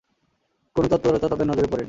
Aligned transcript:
কোন 0.75 0.83
তৎপরতা 0.87 1.27
তাদের 1.27 1.47
নজরে 1.47 1.67
পড়েনি। 1.67 1.79